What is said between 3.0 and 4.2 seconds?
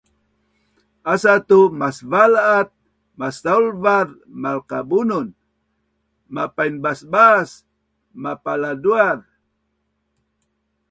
masaulvaz